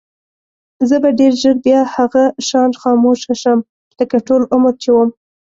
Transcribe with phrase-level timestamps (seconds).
[0.87, 3.59] زه به ډېر ژر بیا هغه شان خاموشه شم
[3.99, 5.09] لکه ټول عمر چې وم.